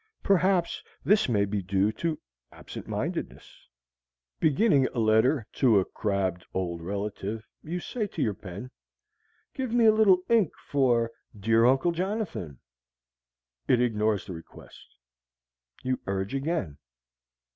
Perhaps 0.23 0.81
this 1.03 1.29
may 1.29 1.45
be 1.45 1.61
due 1.61 1.91
to 1.91 2.17
absent 2.51 2.87
mindedness. 2.87 3.67
Beginning 4.39 4.87
a 4.87 4.97
letter 4.99 5.45
to 5.53 5.77
a 5.77 5.85
crabbed 5.85 6.43
old 6.55 6.81
relative, 6.81 7.45
you 7.61 7.79
say 7.79 8.07
to 8.07 8.21
your 8.23 8.33
pen, 8.33 8.71
"Give 9.53 9.71
me 9.71 9.85
a 9.85 9.91
little 9.93 10.23
ink 10.27 10.53
for 10.67 11.11
'Dear 11.39 11.67
Uncle 11.67 11.91
Jonathan.'" 11.91 12.57
It 13.67 13.79
ignores 13.79 14.25
the 14.25 14.33
request. 14.33 14.83
You 15.83 15.99
urge 16.07 16.33
again. 16.33 16.79